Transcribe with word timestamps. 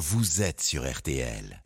vous 0.00 0.40
êtes 0.40 0.62
sur 0.62 0.90
RTL. 0.90 1.62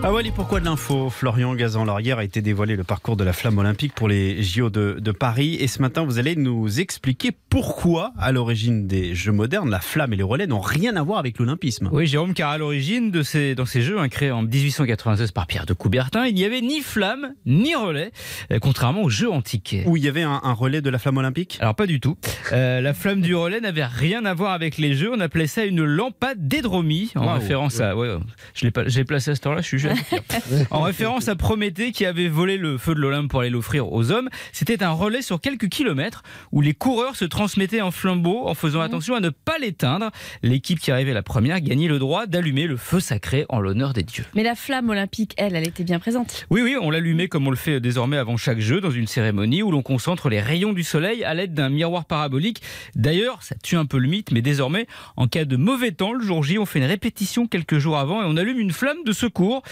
Ah 0.00 0.10
voilà 0.10 0.30
pourquoi 0.30 0.60
de 0.60 0.64
l'info 0.64 1.10
Florian 1.10 1.54
Gazan-Laurière 1.54 2.18
a 2.18 2.24
été 2.24 2.40
dévoilé 2.40 2.76
le 2.76 2.84
parcours 2.84 3.16
de 3.16 3.24
la 3.24 3.32
flamme 3.32 3.58
olympique 3.58 3.92
pour 3.94 4.08
les 4.08 4.42
JO 4.42 4.70
de, 4.70 4.96
de, 5.00 5.10
Paris. 5.12 5.56
Et 5.60 5.66
ce 5.66 5.82
matin, 5.82 6.04
vous 6.04 6.18
allez 6.18 6.34
nous 6.36 6.80
expliquer 6.80 7.30
pourquoi, 7.50 8.12
à 8.16 8.30
l'origine 8.32 8.86
des 8.86 9.14
Jeux 9.14 9.32
modernes, 9.32 9.68
la 9.70 9.80
flamme 9.80 10.12
et 10.12 10.16
les 10.16 10.22
relais 10.22 10.46
n'ont 10.46 10.60
rien 10.60 10.94
à 10.96 11.02
voir 11.02 11.18
avec 11.18 11.38
l'olympisme. 11.38 11.90
Oui, 11.92 12.06
Jérôme, 12.06 12.32
car 12.32 12.50
à 12.50 12.58
l'origine 12.58 13.10
de 13.10 13.22
ces, 13.22 13.54
dans 13.56 13.66
ces 13.66 13.82
Jeux, 13.82 13.98
hein, 13.98 14.08
créés 14.08 14.30
en 14.30 14.42
1896 14.42 15.32
par 15.32 15.46
Pierre 15.46 15.66
de 15.66 15.74
Coubertin, 15.74 16.26
il 16.26 16.34
n'y 16.34 16.44
avait 16.44 16.60
ni 16.60 16.80
flamme 16.80 17.34
ni 17.44 17.74
relais, 17.74 18.12
euh, 18.52 18.60
contrairement 18.60 19.02
aux 19.02 19.10
Jeux 19.10 19.30
antiques. 19.30 19.76
Où 19.86 19.96
il 19.96 20.04
y 20.04 20.08
avait 20.08 20.22
un, 20.22 20.40
un 20.42 20.52
relais 20.52 20.80
de 20.80 20.90
la 20.90 20.98
flamme 20.98 21.18
olympique? 21.18 21.58
Alors 21.60 21.74
pas 21.74 21.86
du 21.86 21.98
tout. 22.00 22.16
Euh, 22.52 22.80
la 22.80 22.94
flamme 22.94 23.20
du 23.20 23.34
relais 23.34 23.60
n'avait 23.60 23.84
rien 23.84 24.24
à 24.24 24.32
voir 24.32 24.52
avec 24.52 24.78
les 24.78 24.94
Jeux. 24.94 25.10
On 25.12 25.20
appelait 25.20 25.48
ça 25.48 25.64
une 25.64 25.84
lampade 25.84 26.46
d'hydromie, 26.48 27.10
en 27.16 27.26
Wow. 27.26 27.34
référence 27.34 27.80
à... 27.80 27.96
Ouais, 27.96 28.08
je 28.54 28.64
l'ai 28.64 29.04
placé 29.04 29.32
à 29.32 29.34
ce 29.34 29.40
temps-là, 29.40 29.60
je 29.60 29.66
suis 29.66 29.87
en 30.70 30.82
référence 30.82 31.28
à 31.28 31.36
Prométhée 31.36 31.92
qui 31.92 32.04
avait 32.04 32.28
volé 32.28 32.56
le 32.56 32.78
feu 32.78 32.94
de 32.94 33.00
l'Olympe 33.00 33.30
pour 33.30 33.40
aller 33.40 33.50
l'offrir 33.50 33.92
aux 33.92 34.10
hommes. 34.10 34.28
C'était 34.52 34.82
un 34.82 34.90
relais 34.90 35.22
sur 35.22 35.40
quelques 35.40 35.68
kilomètres 35.68 36.22
où 36.52 36.60
les 36.60 36.74
coureurs 36.74 37.16
se 37.16 37.24
transmettaient 37.24 37.80
en 37.80 37.90
flambeau 37.90 38.46
en 38.46 38.54
faisant 38.54 38.80
attention 38.80 39.14
à 39.14 39.20
ne 39.20 39.30
pas 39.30 39.58
l'éteindre. 39.58 40.10
L'équipe 40.42 40.78
qui 40.78 40.90
arrivait 40.90 41.12
la 41.12 41.22
première 41.22 41.60
gagnait 41.60 41.88
le 41.88 41.98
droit 41.98 42.26
d'allumer 42.26 42.66
le 42.66 42.76
feu 42.76 43.00
sacré 43.00 43.46
en 43.48 43.60
l'honneur 43.60 43.92
des 43.92 44.02
dieux. 44.02 44.24
Mais 44.34 44.42
la 44.42 44.54
flamme 44.54 44.90
olympique, 44.90 45.34
elle, 45.36 45.56
elle 45.56 45.66
était 45.66 45.84
bien 45.84 45.98
présente. 45.98 46.46
Oui, 46.50 46.62
oui, 46.62 46.76
on 46.80 46.90
l'allumait 46.90 47.28
comme 47.28 47.46
on 47.46 47.50
le 47.50 47.56
fait 47.56 47.80
désormais 47.80 48.16
avant 48.16 48.36
chaque 48.36 48.60
jeu 48.60 48.80
dans 48.80 48.90
une 48.90 49.06
cérémonie 49.06 49.62
où 49.62 49.70
l'on 49.70 49.82
concentre 49.82 50.28
les 50.28 50.40
rayons 50.40 50.72
du 50.72 50.82
soleil 50.82 51.24
à 51.24 51.34
l'aide 51.34 51.54
d'un 51.54 51.68
miroir 51.68 52.04
parabolique. 52.04 52.62
D'ailleurs, 52.94 53.42
ça 53.42 53.54
tue 53.62 53.76
un 53.76 53.86
peu 53.86 53.98
le 53.98 54.08
mythe, 54.08 54.32
mais 54.32 54.42
désormais, 54.42 54.86
en 55.16 55.26
cas 55.26 55.44
de 55.44 55.56
mauvais 55.56 55.92
temps, 55.92 56.12
le 56.12 56.24
jour 56.24 56.42
J, 56.42 56.58
on 56.58 56.66
fait 56.66 56.78
une 56.78 56.84
répétition 56.84 57.46
quelques 57.46 57.78
jours 57.78 57.98
avant 57.98 58.22
et 58.22 58.24
on 58.26 58.36
allume 58.36 58.58
une 58.58 58.72
flamme 58.72 59.04
de 59.04 59.12
secours. 59.12 59.62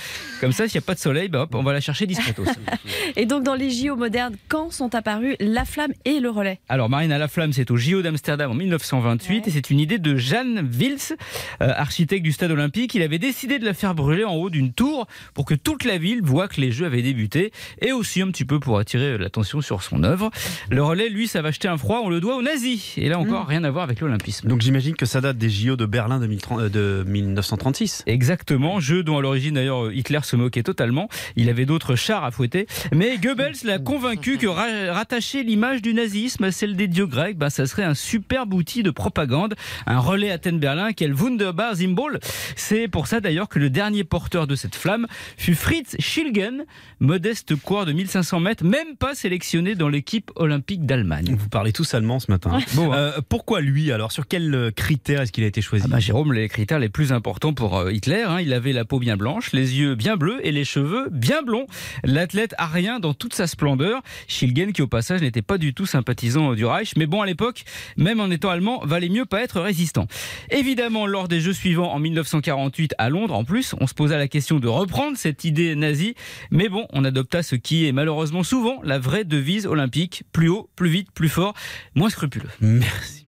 Comme 0.41 0.53
ça, 0.53 0.69
s'il 0.69 0.79
n'y 0.79 0.85
a 0.85 0.87
pas 0.87 0.95
de 0.95 0.99
soleil, 0.99 1.29
bah 1.29 1.43
hop, 1.43 1.55
on 1.55 1.63
va 1.63 1.73
la 1.73 1.81
chercher 1.81 2.07
discretos. 2.07 2.45
Et 3.17 3.25
donc, 3.27 3.43
dans 3.43 3.55
les 3.55 3.71
JO 3.71 3.97
modernes, 3.97 4.37
quand 4.49 4.71
sont 4.71 4.95
apparus 4.95 5.35
la 5.41 5.65
flamme 5.65 5.93
et 6.05 6.21
le 6.21 6.29
relais? 6.31 6.59
Alors, 6.69 6.91
Marine 6.91 7.13
à 7.13 7.19
la 7.19 7.29
flamme, 7.29 7.53
c'est 7.53 7.71
au 7.71 7.77
JO 7.77 8.03
d'Amsterdam 8.03 8.51
en 8.51 8.55
1928 8.55 9.37
Ouais. 9.37 9.43
et 9.47 9.51
c'est 9.51 9.71
une 9.71 9.81
idée 9.81 9.99
de 9.99 10.17
Jan 10.17 10.57
Wils, 10.79 11.17
euh, 11.63 11.73
architecte 11.75 12.23
du 12.23 12.33
stade 12.33 12.51
olympique. 12.51 12.95
Il 12.95 13.03
avait 13.03 13.19
décidé 13.19 13.59
de 13.59 13.65
la 13.65 13.73
faire 13.75 13.95
brûler 13.95 14.25
en 14.25 14.35
haut 14.35 14.51
d'une 14.51 14.73
tour 14.73 15.07
pour 15.35 15.45
que 15.47 15.55
toute 15.55 15.85
la 15.85 15.97
ville 15.99 16.21
voit 16.23 16.49
que 16.49 16.61
les 16.61 16.71
Jeux 16.71 16.85
avaient 16.87 17.03
débuté 17.03 17.51
et 17.81 17.93
aussi 17.93 18.21
un 18.23 18.29
petit 18.31 18.45
peu 18.45 18.61
pour 18.61 18.79
attirer 18.79 19.17
l'attention 19.19 19.61
sur 19.63 19.83
son 19.83 20.05
œuvre. 20.05 20.31
Le 20.71 20.83
relais, 20.83 21.09
lui, 21.09 21.29
ça 21.29 21.41
va 21.43 21.51
jeter 21.51 21.69
un 21.69 21.79
froid, 21.79 22.03
on 22.05 22.11
le 22.11 22.21
doit 22.21 22.37
aux 22.37 22.43
nazis. 22.43 22.95
Et 22.99 23.09
là 23.09 23.19
encore, 23.19 23.47
rien 23.47 23.65
à 23.65 23.71
voir 23.71 23.85
avec 23.85 24.01
l'olympisme. 24.01 24.49
Donc 24.49 24.61
j'imagine 24.61 24.95
que 24.95 25.07
ça 25.07 25.21
date 25.21 25.39
des 25.39 25.49
JO 25.51 25.77
de 25.77 25.87
Berlin 25.87 26.21
2030, 26.21 26.61
euh, 26.61 26.69
de 26.69 27.05
1936. 27.09 28.03
Exactement, 28.07 28.81
jeu 28.81 29.03
dont 29.03 29.19
à 29.19 29.23
l'origine 29.23 29.55
d'ailleurs 29.55 29.91
Hitler 29.97 30.21
se 30.23 30.37
moquait 30.37 30.63
totalement. 30.63 31.09
Il 31.37 31.49
avait 31.49 31.67
d'autres 31.67 31.97
chars 31.97 32.25
à 32.25 32.31
fouetter. 32.31 32.67
Mais 32.93 33.19
Goebbels 33.19 33.57
l'a 33.65 33.79
convaincu 33.79 34.39
que 34.39 34.47
ra- 34.47 34.93
rattacher 34.93 35.43
l'image 35.43 35.83
du 35.83 35.95
nazisme 35.95 36.45
à 36.45 36.53
celle 36.53 36.77
des 36.77 36.89
dieux 36.89 37.07
grecs, 37.07 37.37
ben, 37.39 37.51
ça 37.51 37.67
serait 37.67 37.85
un 37.85 37.95
superbe 37.95 38.55
outil 38.55 38.83
de 38.83 38.91
propagande. 38.91 39.55
Un 39.87 39.99
relais 39.99 40.31
Athènes-Berlin, 40.31 40.93
quel 40.93 41.15
Wunderbar 41.15 41.77
Symbol. 41.77 42.19
C'est 42.57 42.89
pour 42.89 43.07
ça 43.07 43.21
d'ailleurs 43.21 43.49
que 43.49 43.59
le 43.59 43.71
dernier 43.71 44.05
porteur 44.05 44.47
de 44.47 44.55
cette 44.57 44.75
flamme 44.75 45.07
fut 45.37 45.55
Fritz 45.55 45.97
Schilgen, 45.99 46.65
modeste 47.01 47.55
coureur 47.57 47.87
de 47.87 47.93
1500 47.93 48.41
mètres, 48.41 48.65
même 48.65 48.97
pas 48.99 49.15
sélectionné 49.15 49.75
dans 49.75 49.89
l'équipe 49.89 50.31
olympique 50.37 50.87
d'Allemagne. 50.87 51.37
Vous 51.39 51.49
parlez 51.49 51.73
tous 51.73 51.95
allemand 51.95 52.19
ce 52.21 52.31
matin. 52.31 52.59
Bon, 52.75 52.93
hein. 52.93 52.97
Euh, 52.97 53.21
pourquoi 53.29 53.61
lui 53.61 53.93
alors? 53.93 54.13
Sur 54.13 54.27
quels 54.27 54.55
euh, 54.55 54.71
critères 54.71 55.23
est-ce 55.23 55.33
qu'il 55.33 55.45
a 55.45 55.47
été 55.47 55.61
choisi? 55.63 55.85
Ah 55.87 55.89
bah, 55.91 55.99
Jérôme, 56.01 56.33
les 56.33 56.49
critères 56.49 56.79
les 56.79 56.89
plus 56.89 57.13
importants 57.13 57.53
pour 57.55 57.79
euh, 57.79 57.93
Hitler, 57.93 58.25
hein, 58.27 58.41
il 58.41 58.53
avait 58.53 58.73
la 58.73 58.85
peau 58.85 58.99
bien 58.99 59.17
blanche, 59.17 59.53
les 59.53 59.79
yeux 59.79 59.86
bien 59.95 60.17
bleus 60.17 60.41
et 60.43 60.53
les 60.53 60.65
cheveux 60.65 61.09
bien 61.11 61.43
blonds. 61.43 61.67
L'athlète 62.05 62.55
arien 62.59 63.01
dans 63.01 63.15
toute 63.15 63.35
sa 63.35 63.47
splendeur. 63.47 64.03
Schilgen, 64.29 64.73
qui 64.73 64.83
au 64.83 64.87
passage 64.87 65.21
n'était 65.23 65.43
pas 65.43 65.59
du 65.59 65.75
tout 65.75 65.87
sympathisant 65.87 66.55
du 66.55 66.65
Reich, 66.65 66.95
mais 66.97 67.07
bon 67.07 67.23
à 67.23 67.27
l'époque, 67.27 67.65
même 67.97 68.21
en 68.21 68.31
étant 68.31 68.51
allemand, 68.51 68.81
valait 68.85 69.09
mieux 69.09 69.25
pas 69.25 69.43
être 69.43 69.61
résistant. 69.61 70.07
Évidemment, 70.51 71.07
lors 71.07 71.29
des 71.29 71.41
Jeux 71.41 71.53
suivants 71.53 71.93
en 71.93 71.99
1948 71.99 72.95
à 72.99 73.09
Londres, 73.09 73.35
en 73.35 73.45
plus, 73.45 73.75
on 73.81 73.87
se 73.87 73.95
posa 73.95 74.17
la 74.17 74.29
question 74.29 74.59
de 74.59 74.69
reprendre 74.69 75.17
cette 75.17 75.45
idée 75.45 75.75
nazie, 75.75 76.15
mais 76.51 76.69
bon, 76.69 76.87
on 76.93 77.05
adopta 77.05 77.43
ce 77.43 77.57
qui 77.57 77.87
est 77.87 77.93
malheureusement 77.93 78.43
souvent 78.43 78.81
la 78.83 78.99
vraie 78.99 79.25
devise 79.25 79.67
olympique 79.67 80.25
plus 80.33 80.49
haut, 80.49 80.71
plus 80.77 80.89
vite, 80.89 81.11
plus 81.13 81.29
fort, 81.29 81.55
moins 81.95 82.11
scrupuleux. 82.11 82.51
Merci. 82.61 83.26